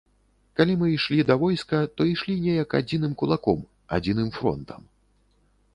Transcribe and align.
Калі 0.59 0.73
мы 0.83 0.87
ішлі 0.91 1.25
да 1.31 1.35
войска, 1.43 1.81
то 1.97 2.01
ішлі 2.13 2.39
неяк 2.47 2.69
адзіным 2.81 3.13
кулаком, 3.21 3.61
адзіным 3.99 4.29
фронтам. 4.41 4.81